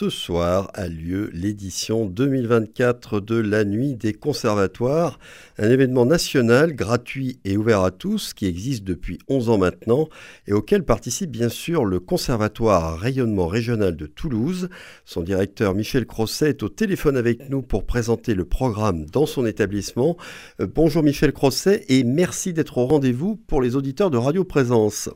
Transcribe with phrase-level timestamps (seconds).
[0.00, 5.18] ce soir a lieu l'édition 2024 de la Nuit des Conservatoires,
[5.58, 10.08] un événement national gratuit et ouvert à tous qui existe depuis 11 ans maintenant
[10.46, 14.70] et auquel participe bien sûr le Conservatoire rayonnement régional de Toulouse.
[15.04, 19.44] Son directeur Michel Crosset est au téléphone avec nous pour présenter le programme dans son
[19.44, 20.16] établissement.
[20.62, 25.10] Euh, bonjour Michel Crosset et merci d'être au rendez-vous pour les auditeurs de Radio Présence.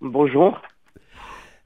[0.00, 0.60] Bonjour.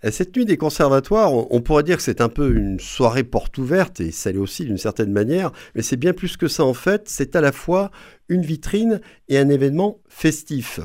[0.04, 3.58] Euh, cette nuit des conservatoires, on pourrait dire que c'est un peu une soirée porte
[3.58, 6.74] ouverte, et ça l'est aussi d'une certaine manière, mais c'est bien plus que ça en
[6.74, 7.90] fait, c'est à la fois
[8.28, 10.80] une vitrine et un événement festif.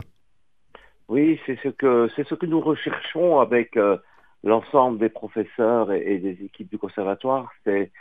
[1.08, 3.98] Oui, c'est ce que, ce que nous recherchons avec euh,
[4.44, 7.92] l'ensemble des professeurs et, des équipes du conservatoire, c'est,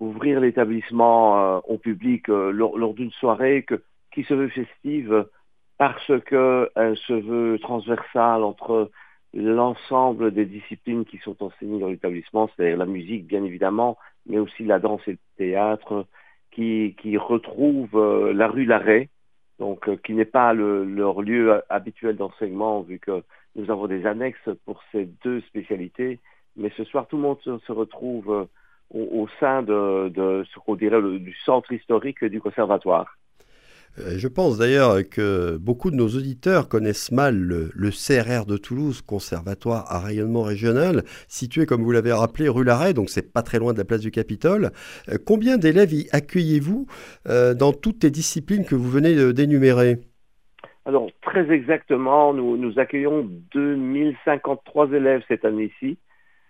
[0.00, 3.64] ouvrir l'établissement euh, au public lors, d'une soirée
[4.12, 5.26] qui se veut festive
[5.78, 8.90] parce qu'elle se veut transversale entre
[9.34, 14.64] l'ensemble des disciplines qui sont enseignées dans l'établissement, c'est-à-dire la musique bien évidemment, mais aussi
[14.64, 16.06] la danse et le théâtre,
[16.50, 19.08] qui, qui retrouvent euh, la rue Larrey,
[19.58, 23.22] donc euh, qui n'est pas leur lieu habituel d'enseignement vu que
[23.54, 26.18] nous avons des annexes pour ces deux spécialités.
[26.56, 28.44] Mais ce soir, tout le monde se, retrouve euh,
[28.92, 33.16] au, sein de, de ce qu'on dirait du centre historique du conservatoire.
[33.98, 39.02] Euh, je pense d'ailleurs que beaucoup de nos auditeurs connaissent mal le, CRR de Toulouse,
[39.02, 43.58] Conservatoire à rayonnement régional, situé, comme vous l'avez rappelé, rue Larrey, donc c'est pas très
[43.58, 44.70] loin de la place du Capitole.
[45.08, 46.86] Euh, combien d'élèves y accueillez-vous
[47.28, 49.98] euh, dans toutes les disciplines que vous venez d'énumérer?
[50.86, 55.98] Alors, très exactement, nous, nous accueillons 2053 élèves cette année-ci.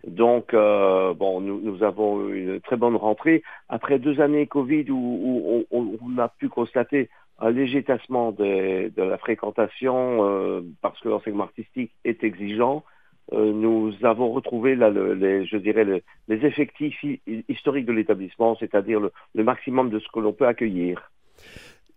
[0.06, 3.42] Donc, bon, nous, avons une très bonne rentrée.
[3.68, 10.28] Après deux années Covid où, on, a pu constater un léger tassement de, la fréquentation
[10.28, 12.84] euh, parce que l'enseignement artistique est exigeant.
[13.32, 17.02] Euh, nous avons retrouvé là, les, je dirais les, effectifs
[17.48, 21.10] historiques de l'établissement, c'est-à-dire le, maximum de ce que l'on peut accueillir.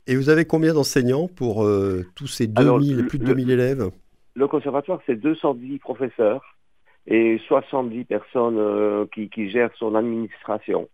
[0.07, 3.89] Et vous avez combien d'enseignants pour euh, tous ces 2000, plus de 2000 élèves?
[4.35, 6.57] Le conservatoire, c'est 210 professeurs
[7.05, 10.87] et 70 personnes qui, qui, gèrent son administration.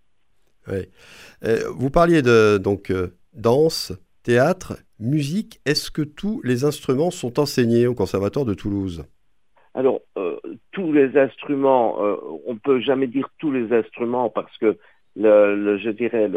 [1.76, 2.92] Vous parliez de donc
[3.34, 3.94] danse,
[4.24, 9.06] théâtre, musique, est-ce que tous les instruments sont enseignés au Conservatoire de Toulouse?
[9.74, 10.38] Alors, euh,
[10.72, 12.16] tous les instruments, euh,
[12.46, 14.78] on ne peut jamais dire tous les instruments parce que,
[15.16, 16.30] je dirais,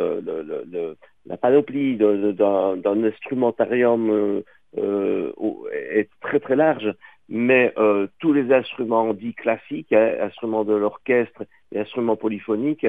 [1.26, 4.43] la panoplie d'un instrumentarium
[4.78, 5.32] euh,
[5.72, 6.93] est très très large,
[7.28, 7.75] mais
[8.19, 12.87] tous les instruments dits classiques, hein, instruments de l'orchestre et instruments polyphoniques,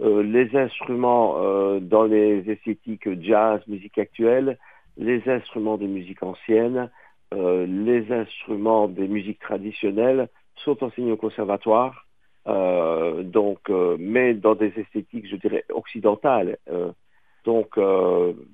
[0.00, 4.58] euh, les instruments euh, dans les esthétiques jazz, musique actuelle,
[4.96, 6.90] les instruments de musique ancienne,
[7.34, 10.28] euh, les instruments des musiques traditionnelles
[10.64, 12.04] sont enseignés au conservatoire,
[12.46, 16.56] donc, mais dans des esthétiques, je dirais, occidentales.
[17.44, 17.76] donc,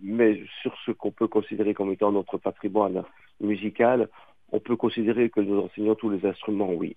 [0.03, 3.05] mais sur ce qu'on peut considérer comme étant notre patrimoine
[3.41, 4.09] musical,
[4.51, 6.97] on peut considérer que nous enseignons tous les instruments, oui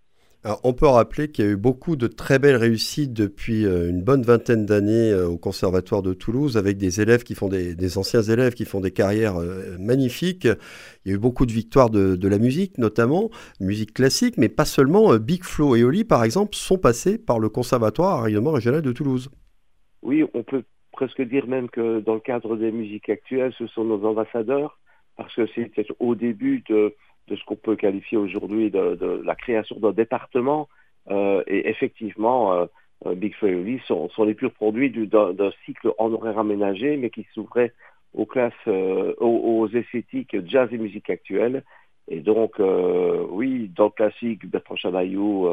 [0.63, 4.01] on peut rappeler qu'il y a eu beaucoup de très belles réussites depuis euh, une
[4.01, 8.21] bonne vingtaine d'années euh, au Conservatoire de Toulouse, avec des élèves qui font des, anciens
[8.21, 10.45] élèves qui font des carrières euh, magnifiques.
[11.05, 14.65] Il y a eu beaucoup de victoires de, la musique, notamment musique classique, mais pas
[14.65, 15.15] seulement.
[15.17, 18.91] Big Flo et Oli, par exemple, sont passés par le Conservatoire à rayonnement régional de
[18.91, 19.29] Toulouse.
[20.01, 23.85] Oui, on peut presque dire même que dans le cadre des musiques actuelles, ce sont
[23.85, 24.79] nos ambassadeurs,
[25.15, 26.93] parce que c'était au début de
[27.27, 30.67] de ce qu'on peut qualifier aujourd'hui de, la création d'un département.
[31.09, 32.65] Euh, et effectivement, euh,
[33.05, 37.73] euh, Big Fairy sont, sont les purs produits d'un cycle honoraire aménagé, mais qui s'ouvrait
[38.13, 41.63] aux classes, aux, esthétiques jazz et musique actuelle.
[42.07, 42.53] Et donc,
[43.29, 45.47] oui, dans le classique, Bertrand Chavaillou,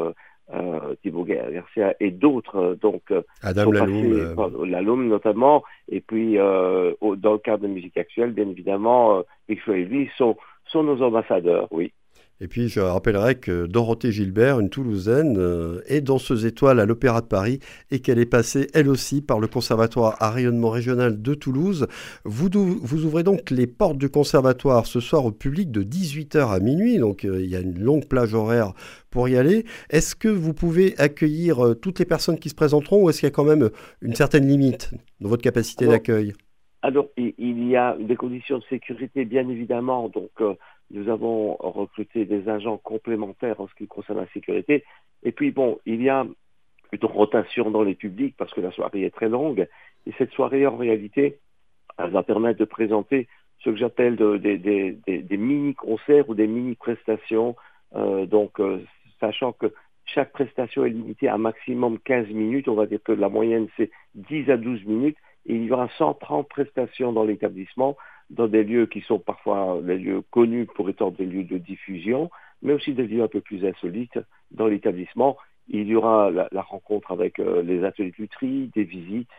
[1.03, 3.13] Thibaut Garcia et d'autres, donc
[3.43, 10.09] Adam Laloum, notamment, et puis dans le cadre de musique actuelle, bien évidemment, Big Fairy
[10.17, 10.37] sont
[10.75, 11.93] sont nos ambassadeurs, oui.
[12.41, 17.21] Et puis je rappellerai que Dorothée Gilbert, une Toulousaine, euh, est danseuse étoile à l'Opéra
[17.21, 17.59] de Paris
[17.91, 21.87] et qu'elle est passée elle aussi par le Conservatoire à rayonnement régional de Toulouse.
[22.25, 26.59] Vous, vous ouvrez donc les portes du Conservatoire ce soir au public de 18h à
[26.59, 28.73] minuit, donc euh, il y a une longue plage horaire
[29.09, 29.63] pour y aller.
[29.89, 33.27] Est-ce que vous pouvez accueillir euh, toutes les personnes qui se présenteront ou est-ce qu'il
[33.27, 33.69] y a quand même
[34.01, 36.33] une certaine limite dans votre capacité d'accueil?
[36.85, 40.07] Alors, il y a des conditions de sécurité, bien évidemment.
[40.07, 40.53] Donc, euh,
[40.91, 44.83] nous avons recruté des agents complémentaires en ce qui concerne la sécurité.
[45.23, 46.27] Et puis, bon, il y a
[46.91, 49.67] une rotation dans les publics parce que la soirée est très longue.
[50.05, 51.39] Et cette soirée, en réalité,
[51.97, 53.27] elle va permettre de présenter
[53.63, 57.55] ce que j'appelle des, mini-concerts ou des mini-prestations.
[57.95, 58.79] Euh, donc, euh,
[59.19, 59.73] sachant que
[60.05, 62.67] chaque prestation est limitée à maximum 15 minutes.
[62.67, 65.17] On va dire que la moyenne, c'est 10 à 12 minutes.
[65.45, 67.97] Il y aura 130 prestations dans l'établissement,
[68.29, 72.29] dans des lieux qui sont parfois des lieux connus pour étant des lieux de diffusion,
[72.61, 74.19] mais aussi des lieux un peu plus insolites
[74.51, 75.37] dans l'établissement.
[75.67, 79.29] Il y aura la, rencontre avec euh, les ateliers de des visites,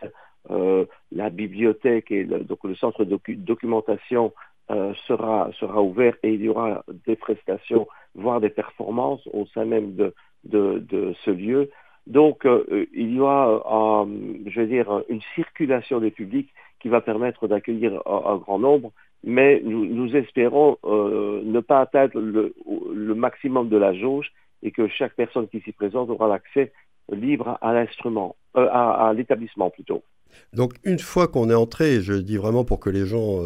[0.49, 4.33] euh, la bibliothèque et le, donc le centre de documentation
[4.69, 5.49] euh, sera,
[5.81, 10.13] ouvert et il y aura des prestations, voire des performances au sein même de,
[11.23, 11.69] ce lieu.
[12.07, 14.07] Donc, euh, il y aura,
[14.45, 16.49] je veux dire, une circulation des publics
[16.79, 18.91] qui va permettre d'accueillir un, grand nombre,
[19.23, 22.53] mais nous, espérons ne pas atteindre le,
[22.93, 24.31] le, maximum de la jauge
[24.63, 26.71] et que chaque personne qui s'y présente aura l'accès
[27.11, 30.03] libre à l'instrument, à, à l'établissement plutôt.
[30.53, 33.41] Donc une fois qu'on est entré, je dis vraiment pour que les gens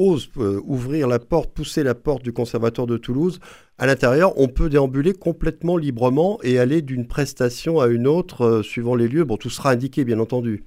[0.00, 3.38] ose euh, ouvrir la porte, pousser la porte du Conservatoire de Toulouse,
[3.78, 8.62] à l'intérieur, on peut déambuler complètement librement et aller d'une prestation à une autre euh,
[8.62, 9.24] suivant les lieux.
[9.24, 10.64] Bon, tout sera indiqué, bien entendu.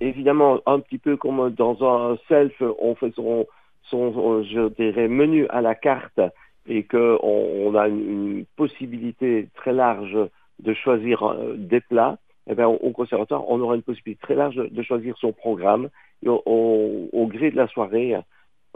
[0.00, 3.46] évidemment, un petit peu comme dans un self, on fait son,
[3.90, 6.20] je dirais, menu à la carte
[6.68, 10.16] et qu'on on a une, possibilité très large
[10.60, 12.18] de choisir euh, des plats.
[12.48, 15.88] Eh bien, au conservatoire, on aura une possibilité très large de, choisir son programme
[16.24, 18.14] au gré de la soirée.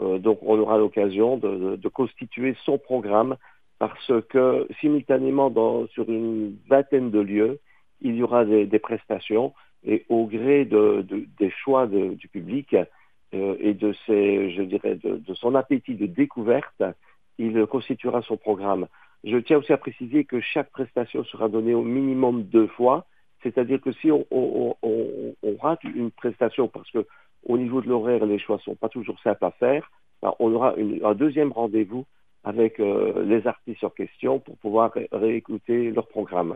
[0.01, 3.35] Euh, donc on aura l'occasion de, constituer son programme
[3.79, 5.51] parce que simultanément
[5.87, 7.59] sur une vingtaine de lieux,
[8.01, 9.53] il y aura des, prestations
[9.83, 12.75] et au gré des choix du public
[13.33, 16.83] euh, et de son appétit de découverte,
[17.37, 18.87] il constituera son programme.
[19.23, 23.05] Je tiens aussi à préciser que chaque prestation sera donnée au minimum deux fois,
[23.43, 24.75] c'est-à-dire que si on,
[25.59, 27.05] rate une prestation parce que
[27.45, 29.89] au niveau de l'horaire, les choix ne sont pas toujours simples à faire.
[30.21, 32.05] Ben, on aura un deuxième rendez-vous
[32.43, 36.55] avec euh, les artistes en question pour pouvoir réécouter leur programme.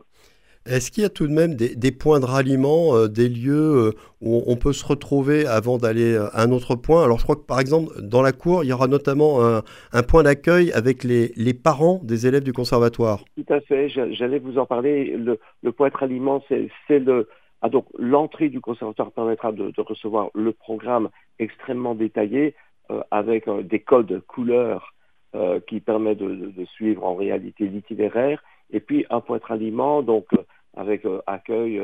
[0.68, 3.92] Est-ce qu'il y a tout de même des, points de ralliement, euh, des lieux euh,
[4.20, 7.04] où on peut se retrouver avant d'aller à un autre point?
[7.04, 10.24] Alors je crois que par exemple dans la cour, il y aura notamment un, point
[10.24, 13.24] d'accueil avec les, parents des élèves du conservatoire.
[13.36, 15.16] Tout à fait, j'allais vous en parler.
[15.18, 17.28] Le, point de ralliement, c'est le,
[17.62, 21.10] ah, donc l'entrée du conservatoire permettra de, recevoir le programme
[21.40, 22.56] extrêmement détaillé
[22.92, 24.94] euh, avec euh, des codes couleurs
[25.36, 30.28] euh, qui permettent de, suivre en réalité l'itinéraire et puis un point de ralliement donc
[30.76, 31.82] avec accueil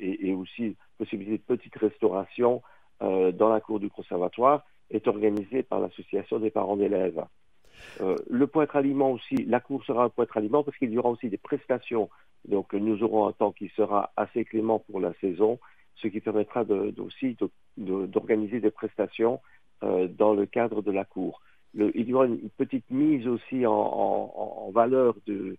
[0.00, 2.62] et, aussi possibilité de petite restauration
[3.00, 7.22] dans la cour du conservatoire est organisé par l'association des parents d'élèves.
[8.00, 10.98] Le point de ralliement aussi, la cour sera un point de ralliement parce qu'il y
[10.98, 12.08] aura aussi des prestations
[12.46, 15.58] donc nous aurons un temps qui sera assez clément pour la saison,
[15.96, 16.64] ce qui permettra
[16.98, 17.36] aussi
[17.76, 19.40] d'organiser des prestations
[19.82, 21.40] euh, dans le cadre de la cour.
[21.74, 25.58] il y aura une petite mise aussi en, valeur du,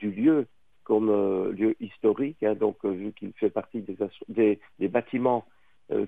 [0.00, 0.46] lieu
[0.84, 3.84] comme euh, lieu historique, hein, donc euh, vu qu'il fait partie
[4.28, 5.44] des, bâtiments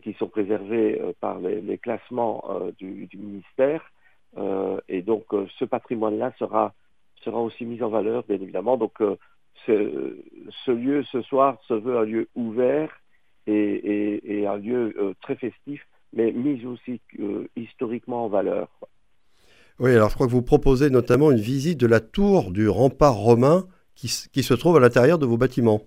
[0.02, 2.42] qui sont préservés par les, classements
[2.78, 3.92] du, ministère.
[4.88, 5.24] Et donc
[5.58, 6.74] ce patrimoine-là sera,
[7.22, 8.76] sera aussi mis en valeur, bien évidemment.
[8.76, 9.00] Donc
[9.66, 12.90] ce lieu ce soir se veut un lieu ouvert
[13.48, 18.68] et, un lieu euh, très festif, mais mis aussi euh, historiquement en valeur.
[19.78, 23.14] Oui, alors je crois que vous proposez notamment une visite de la tour du rempart
[23.14, 25.82] romain qui, se trouve à l'intérieur de vos bâtiments.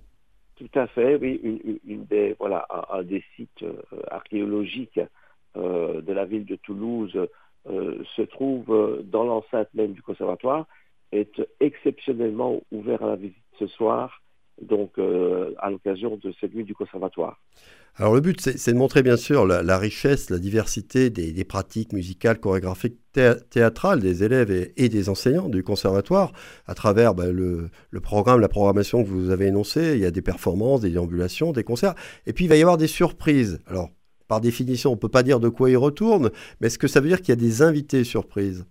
[0.56, 1.40] Tout à fait, oui,
[1.86, 3.74] une, des, voilà, un, des sites euh,
[4.10, 5.00] archéologiques
[5.56, 7.18] de la ville de Toulouse
[8.16, 10.68] se trouve dans l'enceinte même du conservatoire,
[11.12, 14.22] est exceptionnellement ouvert à la visite ce soir,
[14.62, 17.40] donc euh, à l'occasion de cette nuit du conservatoire.
[17.98, 22.40] Alors le but, c'est de montrer bien sûr la, richesse, la diversité des, pratiques musicales,
[22.40, 22.98] chorégraphiques,
[23.50, 26.32] théâtrales des élèves et, des enseignants du conservatoire
[26.68, 27.70] à travers bah, le,
[28.02, 29.96] programme, la programmation que vous avez énoncée.
[29.96, 31.96] Il y a des performances, des déambulations, des concerts.
[32.26, 33.60] Et puis il va y avoir des surprises.
[33.68, 33.90] Alors
[34.32, 36.30] par définition, on ne peut pas dire de quoi ils retournent,
[36.62, 38.66] mais est-ce que ça veut dire qu'il y a des invités surprises?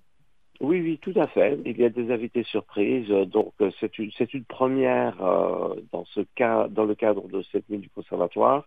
[0.58, 1.58] Oui, oui, tout à fait.
[1.66, 3.10] Il y a des invités surprises.
[3.10, 7.42] Donc, euh, c'est une, c'est une première euh, dans, ce cas, dans le cadre de
[7.52, 8.66] cette nuit du conservatoire.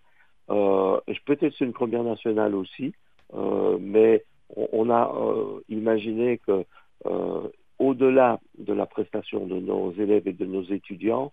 [0.51, 2.93] Euh, peut-être c'est une première nationale aussi,
[3.79, 4.23] mais
[4.55, 5.11] on, a
[5.69, 6.63] imaginé que
[7.79, 11.31] au-delà de la prestation de nos élèves et de nos étudiants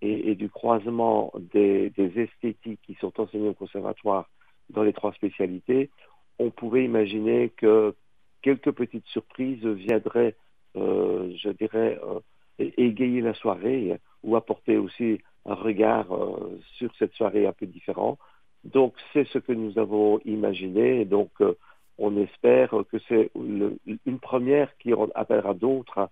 [0.00, 4.30] et, du croisement des, esthétiques qui sont enseignées au conservatoire
[4.72, 5.90] dans les trois spécialités,
[6.38, 7.94] on pouvait imaginer que
[8.42, 10.34] quelques petites surprises viendraient,
[10.76, 12.20] euh, je dirais, euh,
[12.58, 18.18] égayer la soirée ou apporter aussi un regard euh, sur cette soirée un peu différent.
[18.64, 21.04] Donc c'est ce que nous avons imaginé.
[21.04, 21.30] donc
[21.98, 26.08] on espère que c'est une première qui appellera d'autres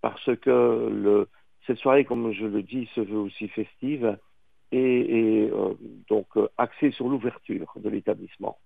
[0.00, 1.26] parce que
[1.66, 4.18] cette soirée, comme je le dis, se veut aussi festive
[4.74, 5.50] et,
[6.08, 6.26] donc
[6.58, 8.58] axée sur l'ouverture de l'établissement.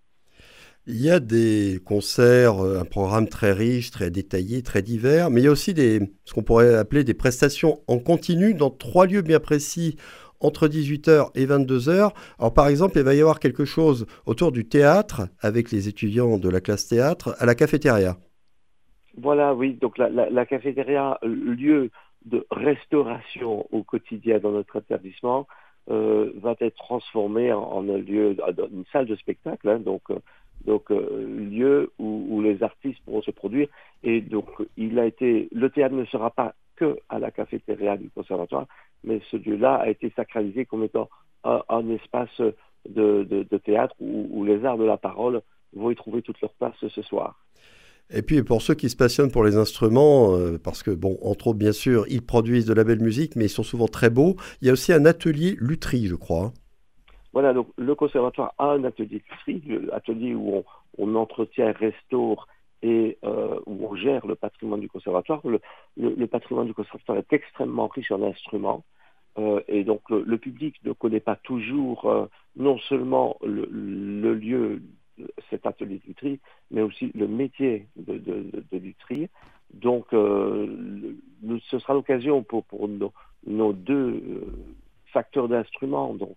[0.86, 5.44] Il y a des concerts, un programme très riche, très détaillé, très divers, mais il
[5.44, 9.20] y a aussi des, ce qu'on pourrait appeler des prestations en continu dans trois lieux
[9.20, 9.96] bien précis
[10.40, 12.12] entre 18h et 22h.
[12.38, 16.38] Alors par exemple, il va y avoir quelque chose autour du théâtre avec les étudiants
[16.38, 18.16] de la classe théâtre à la cafétéria.
[19.20, 21.90] Voilà, oui, donc la, la, cafétéria, lieu
[22.24, 25.48] de restauration au quotidien dans notre établissement,
[25.90, 28.37] euh, va être transformée en, un lieu,
[28.71, 30.18] une salle de spectacle, hein, donc, euh,
[30.66, 33.68] donc euh, lieu où, où, les artistes pourront se produire.
[34.02, 38.11] Et donc, il a été, le théâtre ne sera pas que à la cafétéria du
[38.11, 38.66] conservatoire,
[39.02, 41.09] mais ce lieu-là a été sacralisé comme étant
[41.45, 42.40] un, espace
[42.88, 45.40] de, théâtre où, les arts de la parole
[45.73, 47.38] vont y trouver toute leur place ce soir.
[48.10, 51.48] Et puis pour ceux qui se passionnent pour les instruments, euh, parce que bon, entre
[51.48, 54.36] autres bien sûr, ils produisent de la belle musique, mais ils sont souvent très beaux.
[54.62, 56.52] Il y a aussi un atelier lutherie, je crois.
[57.34, 60.64] Voilà, donc le conservatoire a un atelier lutherie, l'atelier où
[60.96, 62.48] on, entretient, restaure
[62.82, 65.42] et euh, où on gère le patrimoine du conservatoire.
[65.44, 68.84] Le, patrimoine du conservatoire est extrêmement riche en instruments.
[69.36, 72.10] Euh, et donc le, public ne connaît pas toujours
[72.56, 74.80] non seulement le, lieu,
[75.50, 79.28] cet atelier de lutherie, mais aussi le métier de, de,
[79.72, 84.22] Donc ce sera l'occasion pour, pour nos, deux
[85.06, 86.37] facteurs d'instruments donc,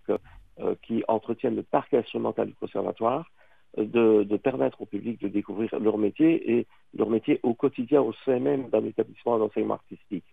[0.83, 3.31] qui entretiennent le parc instrumental du conservatoire
[3.77, 8.39] de, permettre au public de découvrir leur métier et leur métier au quotidien au sein
[8.39, 10.25] même d'un établissement d'enseignement artistique.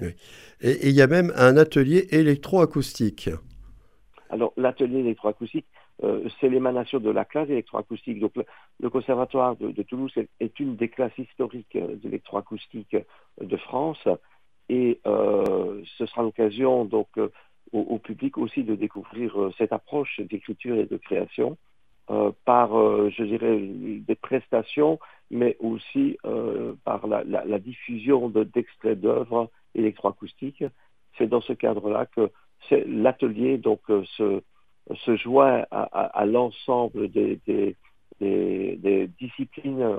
[0.00, 3.28] Et il y a même un atelier électroacoustique.
[4.30, 5.66] Alors l'atelier électroacoustique,
[6.02, 8.18] euh, c'est l'émanation de la classe électroacoustique.
[8.18, 8.32] Donc
[8.80, 13.02] le, conservatoire de, Toulouse est, une des classes historiques euh, d'électroacoustique euh,
[13.40, 14.08] de France
[14.68, 17.08] et ce sera l'occasion donc
[17.72, 21.58] au, public aussi de découvrir cette approche d'écriture et de création.
[22.46, 22.70] Par,
[23.10, 24.98] je dirais, des prestations,
[25.30, 26.16] mais aussi
[26.84, 30.64] par la, diffusion d'extraits d'œuvres électroacoustiques.
[31.18, 32.30] C'est dans ce cadre-là que
[32.86, 34.42] l'atelier donc se,
[35.04, 37.40] se joint à, l'ensemble des,
[38.20, 39.96] des, disciplines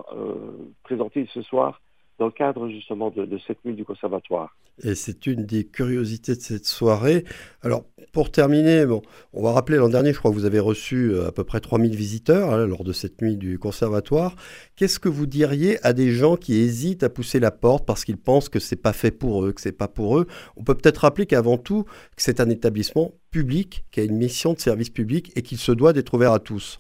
[0.84, 1.82] présentées ce soir
[2.20, 4.56] dans le cadre justement de, cette nuit du conservatoire.
[4.84, 7.26] Et c'est une des curiosités de cette soirée.
[7.62, 9.02] Alors, pour terminer, bon,
[9.34, 11.60] on va rappeler l'an dernier, je crois que vous avez reçu euh, à peu près
[11.60, 14.36] 3000 visiteurs hein, lors de cette nuit du conservatoire.
[14.76, 18.18] Qu'est-ce que vous diriez à des gens qui hésitent à pousser la porte parce qu'ils
[18.18, 20.28] pensent que c'est pas fait pour eux, que c'est pas pour eux?
[20.58, 24.54] On peut peut-être rappeler qu'avant tout, que c'est un établissement public qui a une mission
[24.54, 26.80] de service public et qu'il se doit d'être ouvert à tous.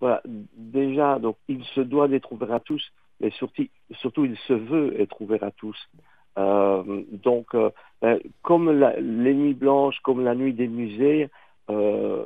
[0.00, 0.20] Voilà,
[0.56, 2.82] déjà, donc il se doit d'être ouvert à tous
[3.22, 5.78] mais surtout, il se veut être ouvert à tous.
[6.38, 11.30] Euh, donc, euh, ben, comme les nuits blanches, comme la nuit des musées,
[11.70, 12.24] euh,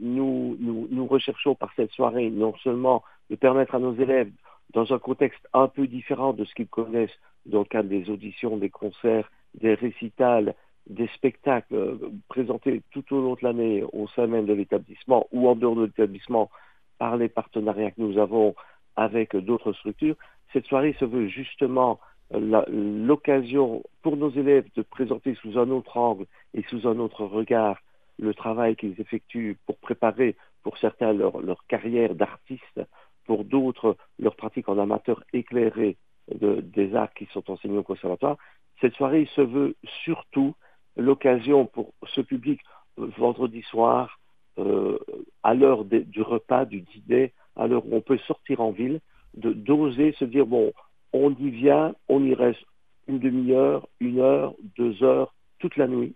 [0.00, 4.30] nous, nous, nous, recherchons par cette soirée non seulement de permettre à nos élèves,
[4.72, 8.56] dans un contexte un peu différent de ce qu'ils connaissent dans le cadre des auditions,
[8.56, 10.54] des concerts, des récitals,
[10.88, 11.98] des spectacles
[12.28, 15.84] présentés tout au long de l'année au sein même de l'établissement ou en dehors de
[15.84, 16.50] l'établissement
[16.98, 18.54] par les partenariats que nous avons
[18.96, 20.16] avec d'autres structures.
[20.52, 22.00] Cette soirée se veut justement
[22.32, 27.24] euh, l'occasion pour nos élèves de présenter sous un autre angle et sous un autre
[27.24, 27.78] regard
[28.18, 32.80] le travail qu'ils effectuent pour préparer pour certains leur, carrière d'artiste,
[33.26, 35.96] pour d'autres leur pratique en amateur éclairé
[36.30, 38.38] des arts qui sont enseignés au conservatoire.
[38.80, 40.54] Cette soirée se veut surtout
[40.96, 42.60] l'occasion pour ce public
[42.98, 44.18] euh, vendredi soir,
[44.58, 44.98] euh,
[45.42, 47.32] à l'heure du repas, du dîner,
[47.64, 49.00] à l'heure où on peut sortir en ville,
[49.34, 50.72] d'oser se dire bon,
[51.12, 52.64] on y vient, on y reste
[53.08, 56.14] une demi-heure, une heure, deux heures, toute la nuit,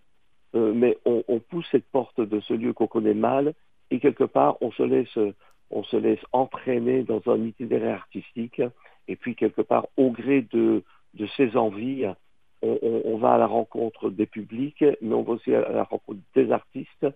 [0.55, 3.55] euh, mais on, pousse cette porte de ce lieu qu'on connaît mal
[3.90, 5.19] et quelque part on se laisse
[5.71, 8.62] on se laisse entraîner dans un itinéraire artistique
[9.07, 10.83] et puis quelque part au gré de,
[11.14, 12.07] de ses envies,
[12.62, 16.21] on, on, va à la rencontre des publics, mais on va aussi à la rencontre
[16.35, 17.07] des artistes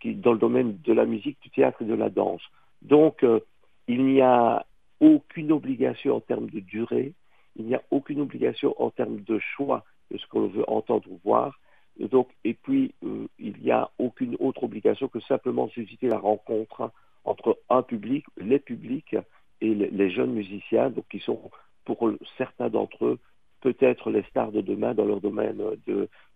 [0.00, 2.42] qui dans le domaine de la musique, du théâtre et de la danse.
[2.82, 3.40] Donc euh,
[3.88, 4.64] il n'y a
[5.00, 7.14] aucune obligation en termes de durée,
[7.56, 11.20] il n'y a aucune obligation en termes de choix de ce qu'on veut entendre ou
[11.24, 11.58] voir.
[11.98, 16.18] Et, donc, et puis, euh, il n'y a aucune autre obligation que simplement susciter la
[16.18, 16.90] rencontre
[17.24, 19.16] entre un public, les publics
[19.60, 21.50] et les, jeunes musiciens, donc qui sont
[21.84, 23.18] pour certains d'entre eux
[23.60, 25.62] peut-être les stars de demain dans leur domaine